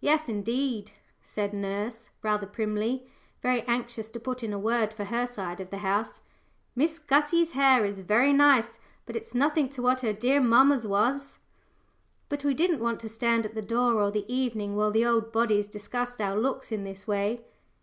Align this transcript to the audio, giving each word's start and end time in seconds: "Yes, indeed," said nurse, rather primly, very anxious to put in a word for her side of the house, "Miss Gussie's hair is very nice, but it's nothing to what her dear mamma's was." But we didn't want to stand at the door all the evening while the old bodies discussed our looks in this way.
"Yes, 0.00 0.30
indeed," 0.30 0.92
said 1.22 1.52
nurse, 1.52 2.08
rather 2.22 2.46
primly, 2.46 3.06
very 3.42 3.60
anxious 3.64 4.10
to 4.12 4.18
put 4.18 4.42
in 4.42 4.54
a 4.54 4.58
word 4.58 4.94
for 4.94 5.04
her 5.04 5.26
side 5.26 5.60
of 5.60 5.68
the 5.68 5.76
house, 5.84 6.22
"Miss 6.74 6.98
Gussie's 6.98 7.52
hair 7.52 7.84
is 7.84 8.00
very 8.00 8.32
nice, 8.32 8.78
but 9.04 9.14
it's 9.14 9.34
nothing 9.34 9.68
to 9.68 9.82
what 9.82 10.00
her 10.00 10.14
dear 10.14 10.40
mamma's 10.40 10.86
was." 10.86 11.38
But 12.30 12.44
we 12.44 12.54
didn't 12.54 12.80
want 12.80 12.98
to 13.00 13.10
stand 13.10 13.44
at 13.44 13.54
the 13.54 13.60
door 13.60 14.00
all 14.00 14.10
the 14.10 14.24
evening 14.26 14.74
while 14.74 14.90
the 14.90 15.04
old 15.04 15.32
bodies 15.32 15.68
discussed 15.68 16.18
our 16.22 16.40
looks 16.40 16.72
in 16.72 16.84
this 16.84 17.06
way. 17.06 17.44